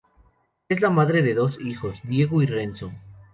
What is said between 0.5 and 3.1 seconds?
Es la madre de dos hijos: Diego y Renzo.